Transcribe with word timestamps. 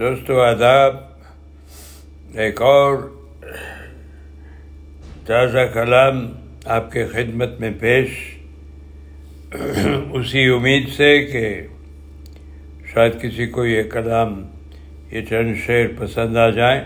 دوستو 0.00 0.40
آداب 0.40 0.96
ایک 2.34 2.62
اور 2.62 2.96
تازہ 5.26 5.58
کلام 5.74 6.32
آپ 6.64 6.92
کے 6.92 7.06
خدمت 7.06 7.60
میں 7.60 7.70
پیش، 7.80 8.08
اسی 10.12 10.46
امید 10.46 10.88
سے 10.88 11.18
کہ 11.22 11.66
شاید 12.92 13.20
کسی 13.22 13.46
کو 13.46 13.66
یہ 13.66 13.82
کلام، 13.82 14.46
یہ 15.10 15.20
چند 15.30 15.54
شعر 15.66 15.86
پسند 15.98 16.36
آ 16.36 16.50
جائیں، 16.50 16.80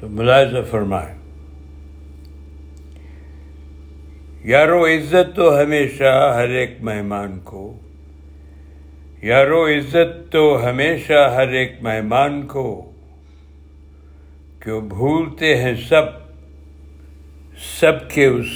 تو 0.00 0.08
ملاحظہ 0.08 0.62
فرمائیں۔ 0.70 1.14
یارو 4.44 4.86
عزت 4.86 5.36
تو 5.36 5.60
ہمیشہ 5.62 6.32
ہر 6.36 6.48
ایک 6.48 6.70
مہمان 6.80 7.38
کو 7.44 7.78
یارو 9.24 9.66
عزت 9.66 10.32
تو 10.32 10.70
ہمیشہ 10.70 11.32
ہر 11.36 11.48
ایک 11.48 11.72
مہمان 11.82 12.46
کو، 12.46 12.92
کیوں 14.60 14.80
بھولتے 14.80 15.56
ہیں 15.56 15.74
سب 15.88 16.02
سب 17.80 18.10
کے 18.10 18.26
اس 18.26 18.46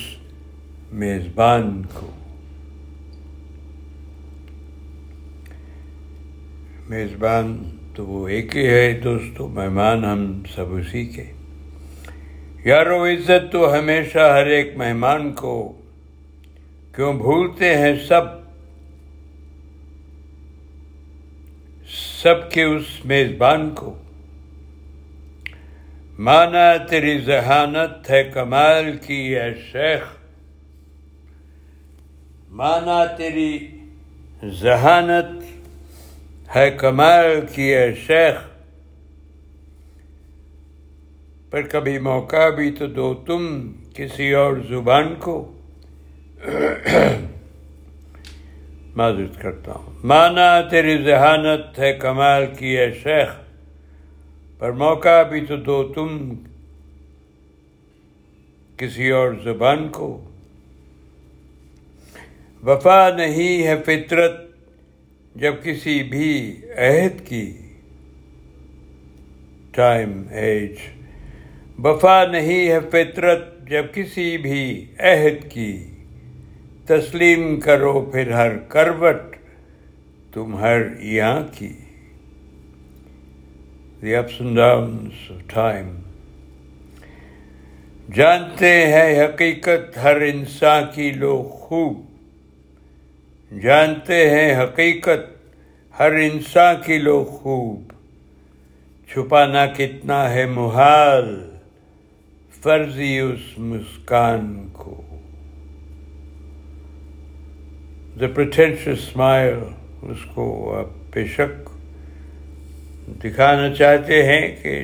میزبان 0.92 1.82
کو۔ 1.94 2.10
میزبان 6.88 7.76
تو 7.94 8.06
وہ 8.06 8.28
ایک 8.28 8.56
ہی 8.56 8.66
ہے 8.66 9.00
دوستو، 9.04 9.48
مہمان 9.48 10.04
ہم 10.04 10.42
سب 10.54 10.74
اسی 10.74 11.06
کے۔ 11.06 11.24
یارو 12.64 13.06
عزت 13.06 13.52
تو 13.52 13.78
ہمیشہ 13.78 14.18
ہر 14.18 14.46
ایک 14.46 14.76
مہمان 14.76 15.32
کو، 15.32 15.72
کیوں 16.94 17.12
بھولتے 17.12 17.76
ہیں 17.76 17.94
سب 18.08 18.47
سب 22.22 22.50
کے 22.50 22.62
اس 22.62 23.04
میزبان 23.04 23.70
کو۔ 23.70 23.98
مانا 26.18 26.76
تیری 26.76 27.18
ذہانت 27.18 28.10
ہے 28.10 28.24
کمال 28.24 28.96
کی 28.96 29.34
ہے 29.34 29.54
شیخ۔ 29.72 30.00
مانا 32.50 33.04
تیری 33.04 33.58
ذہانت 34.44 35.44
ہے 36.56 36.70
کمال 36.70 37.40
کی 37.54 37.74
ہے 37.74 37.94
شیخ۔ 38.06 38.36
پر 41.50 41.62
کبھی 41.62 41.98
موقع 41.98 42.48
بھی 42.48 42.70
تو 42.70 42.86
دو 42.86 43.14
تم 43.14 43.72
کسی 43.94 44.32
اور 44.32 44.56
زبان 44.68 45.14
کو۔ 45.18 45.52
معذرت 48.98 49.40
کرتا 49.42 49.72
ہوں 49.72 50.06
مانا 50.06 50.48
تیری 50.70 50.96
ذہانت 51.04 51.78
ہے 51.78 51.92
کمال 51.92 52.46
کی 52.58 52.76
ہے 52.76 52.90
شیخ 53.02 53.34
پر 54.58 54.72
موقع 54.72 55.22
بھی 55.22 55.40
تو 55.40 55.56
دو 55.56 55.82
تم 55.94 56.34
کسی 58.76 59.10
اور 59.10 59.32
زبان 59.44 59.88
کو. 59.88 60.08
وفا 62.66 63.08
نہیں 63.16 63.66
ہے 63.66 63.74
فطرت 63.86 64.36
جب 65.34 65.54
کسی 65.62 66.02
بھی 66.02 66.30
عہد 66.76 67.26
کی. 67.26 67.46
ٹائم 69.72 70.22
ایج 70.30 70.78
وفا 71.84 72.24
نہیں 72.26 72.68
ہے 72.68 72.78
فطرت 72.92 73.46
جب 73.70 73.84
کسی 73.94 74.36
بھی 74.38 74.64
عہد 74.98 75.50
کی. 75.50 75.72
تسلیم 76.88 77.60
کرو 77.60 78.00
پھر 78.12 78.32
ہر 78.32 78.58
کروٹ 78.58 79.36
تم 80.32 80.56
ہر 80.56 81.00
یہاں 81.00 81.42
کی 81.58 81.72
the 84.02 84.14
ups 84.14 84.40
and 84.40 84.56
downs 84.56 85.30
of 85.30 85.54
time 85.54 85.96
جانتے 88.14 88.86
ہیں 88.86 89.24
حقیقت 89.24 89.98
ہر 90.02 90.20
انسان 90.20 90.84
کی 90.94 91.10
لوگ 91.10 91.44
خوب۔ 91.44 92.00
جانتے 93.62 94.30
ہیں 94.30 94.64
حقیقت 94.64 95.36
ہر 95.98 96.12
انسان 96.12 96.76
کی 96.86 96.98
لوگ 96.98 97.24
خوب۔ 97.24 97.92
چھپانا 99.12 99.66
کتنا 99.66 100.30
ہے 100.30 100.46
محال، 100.46 101.50
فرضی 102.62 103.18
اس 103.18 103.58
مسکان 103.58 104.68
کو۔ 104.72 105.17
دا 108.20 108.26
پریٹینشیس 108.34 108.98
اسمائل 108.98 109.58
اس 110.02 110.24
کو 110.34 110.44
آپ 110.76 110.86
بے 111.14 111.24
شک 111.26 111.68
دکھانا 113.24 113.68
چاہتے 113.74 114.22
ہیں 114.22 114.48
کہ 114.62 114.80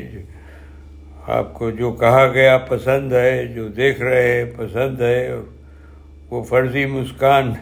آپ 1.29 1.53
کو 1.55 1.71
جو 1.71 1.91
کہا 1.93 2.27
گیا 2.27 2.57
پسند 2.59 3.13
ہے 3.13 3.47
جو 3.47 3.67
دیکھ 3.69 4.03
رہے 4.03 4.29
ہیں 4.29 4.45
پسند 4.57 5.01
ہے 5.01 5.29
اور 5.29 5.43
وہ 6.31 6.43
فرضی 6.43 6.85
مسکان 6.87 7.53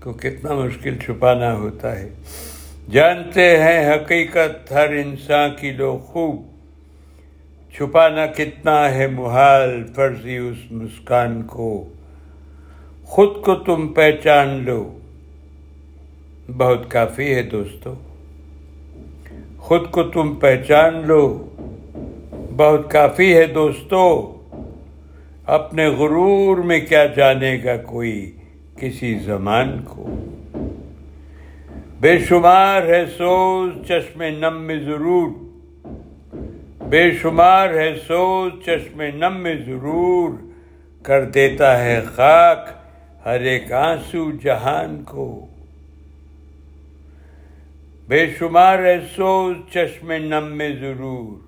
کو 0.00 0.12
کتنا 0.12 0.54
مشکل 0.54 0.98
چھپانا 0.98 1.52
ہوتا 1.54 1.98
ہے 1.98 2.08
جانتے 2.90 3.48
ہیں 3.58 3.80
حقیقت 3.90 4.72
ہر 4.72 4.96
انسان 4.96 5.50
کی 5.60 5.70
لو 5.72 5.96
خوب 6.06 6.36
چھپانا 7.74 8.26
کتنا 8.36 8.78
ہے 8.94 9.06
محال 9.06 9.82
فرضی 9.96 10.36
اس 10.36 10.70
مسکان 10.72 11.42
کو 11.46 11.72
خود 13.04 13.42
کو 13.44 13.54
تم 13.54 13.92
پہچان 13.92 14.58
لو 14.64 14.82
بہت 16.56 16.90
کافی 16.90 17.34
ہے 17.34 17.42
دوستو۔ 17.42 17.94
خود 19.58 19.90
کو 19.90 20.02
تم 20.02 20.34
پہچان 20.34 21.02
لو۔ 21.06 21.48
بہت 22.56 22.90
کافی 22.90 23.36
ہے 23.36 23.46
دوستو۔ 23.46 24.36
اپنے 25.46 25.86
غرور 25.86 26.58
میں 26.58 26.80
کیا 26.80 27.06
جانے 27.06 27.58
گا 27.64 27.76
کوئی 27.76 28.36
کسی 28.76 29.18
زمان 29.18 29.82
کو۔ 29.88 30.06
بے 32.00 32.18
شمار 32.18 32.82
ہے 32.82 33.04
سوز 33.18 33.86
چشم 33.88 34.22
نم 34.22 34.62
میں 34.62 34.78
ضرور۔ 34.78 35.28
بے 36.88 37.10
شمار 37.22 37.68
ہے 37.68 37.94
سوز 38.08 38.52
چشم 38.66 39.02
نم 39.02 39.36
میں 39.36 39.54
ضرور۔ 39.66 40.30
کر 41.02 41.24
دیتا 41.24 41.84
ہے 41.84 42.00
خاک 42.00 42.58
ہر 43.26 43.40
ایک 43.40 43.72
آنسو 43.72 44.30
جہان 44.30 45.02
کو۔ 45.06 45.46
بے 48.10 48.26
شمار 48.38 48.78
ہے 48.78 48.96
سوز 49.16 49.56
چشم 49.72 50.12
نم 50.12 50.52
میں 50.52 50.70
ضرور۔ 50.80 51.38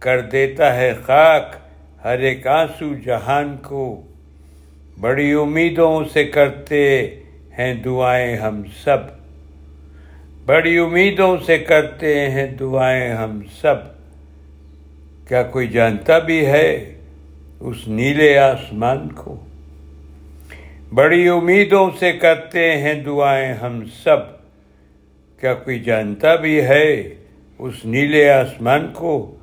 کر 0.00 0.20
دیتا 0.20 0.76
ہے 0.76 0.94
خاک 1.02 1.56
ہر 2.04 2.18
ایک 2.18 2.46
آنسو 2.46 2.94
جہان 3.04 3.56
کو۔ 3.62 4.02
بڑی 5.00 5.32
امیدوں 5.32 6.04
سے 6.12 6.24
کرتے 6.24 7.10
ہیں 7.58 7.74
دعائیں 7.74 8.36
ہم 8.36 8.62
سب۔ 8.84 8.98
بڑی 10.46 10.78
امیدوں 10.78 11.36
سے 11.46 11.58
کرتے 11.58 12.30
ہیں 12.30 12.46
دعائیں 12.46 13.08
ہم 13.08 13.40
سب۔ 13.60 13.76
کیا 15.28 15.42
کوئی 15.42 15.68
جانتا 15.68 16.18
بھی 16.18 16.46
ہے 16.46 16.94
اس 17.60 17.88
نیلے 17.88 18.38
آسمان 18.38 19.08
کو؟ 19.08 19.44
بڑی 20.94 21.28
امیدوں 21.28 21.90
سے 21.98 22.12
کرتے 22.12 22.76
ہیں 22.76 22.94
دعائیں 22.94 23.54
ہم 23.54 23.84
سب۔ 24.04 24.41
کیا 25.42 25.54
کوئی 25.54 25.78
جانتا 25.78 26.34
بھی 26.34 26.60
ہے 26.60 27.14
اس 27.58 27.84
نیلے 27.84 28.30
آسمان 28.30 28.86
کو؟ 28.94 29.38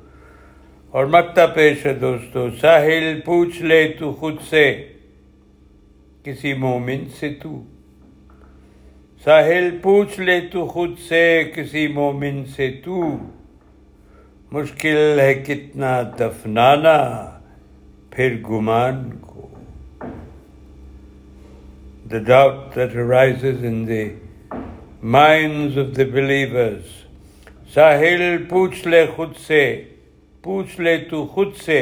اور 0.90 1.06
مکتا 1.06 1.46
پیش 1.46 1.86
ہے 1.86 1.94
دوستو، 1.94 2.50
ساحل 2.60 3.20
پوچھ 3.24 3.62
لے 3.62 3.88
تو 3.98 4.12
خود 4.12 4.34
سے، 4.50 4.88
کسی 6.24 6.54
مومن 6.54 7.04
سے 7.20 7.34
تو۔ 7.42 7.62
ساحل 9.24 9.78
پوچھ 9.82 10.20
لے 10.20 10.40
تو 10.40 10.66
خود 10.66 10.90
سے، 11.08 11.44
کسی 11.54 11.88
مومن 11.88 12.44
سے 12.56 12.70
تو۔ 12.84 13.18
مشکل 14.52 15.20
ہے 15.20 15.34
کتنا 15.34 16.02
دفنانا 16.20 17.30
پھر 18.10 18.36
گمان 18.50 19.10
کو۔ 19.20 19.48
The 22.10 22.18
doubt 22.18 22.76
that 22.76 22.96
arises 22.96 23.64
in 23.64 23.88
the 23.88 24.08
minds 25.02 25.78
of 25.78 25.96
the 25.96 26.04
believers 26.12 26.88
ساحل 27.74 28.36
پوچھ 28.48 28.86
لے 28.88 29.04
خود 29.16 29.30
سے 29.46 29.60
پوچھ 30.44 30.80
لے 30.80 30.96
تو 31.10 31.24
خود 31.26 31.54
سے 31.56 31.78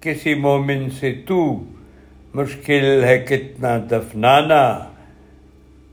کسی 0.00 0.34
مومن 0.34 0.88
سے 0.90 1.12
تو 1.26 1.42
مشکل 2.34 3.04
ہے 3.04 3.18
کتنا 3.28 3.76
دفنانا 3.90 4.62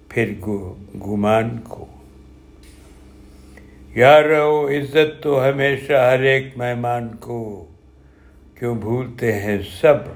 پھر 0.10 0.34
گمان 1.06 1.58
کو 1.68 1.86
یار 3.96 4.32
عزت 4.78 5.22
تو 5.24 5.44
ہمیشہ 5.50 5.94
ہر 6.06 6.24
ایک 6.32 6.58
مہمان 6.58 7.16
کو 7.20 7.44
کیوں 8.54 8.76
بھولتے 8.76 9.34
ہیں 9.42 9.58
سب 9.82 10.08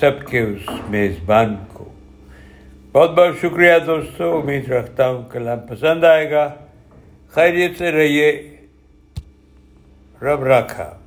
سب 0.00 0.26
کے 0.26 0.40
اس 0.40 0.70
میزبان 0.90 1.56
کو 1.68 1.88
بہت 2.96 3.10
بہت 3.10 3.36
شکریہ 3.42 3.78
دوستو، 3.86 4.40
امید 4.40 4.72
رکھتا 4.72 5.08
ہوں 5.08 5.22
کلام 5.32 5.60
پسند 5.60 6.04
آئے 6.04 6.30
گا۔ 6.30 6.54
خیریت 7.30 7.78
سے 7.78 7.90
رہیے۔ 7.90 8.56
رب 10.22 10.44
رکھا 10.44 10.98